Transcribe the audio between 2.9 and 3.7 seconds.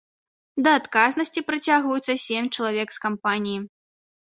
з кампаніі.